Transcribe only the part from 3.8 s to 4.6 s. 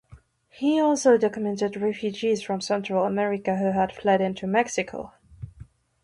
fled into